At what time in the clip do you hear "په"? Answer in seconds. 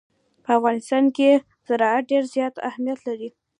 0.43-0.49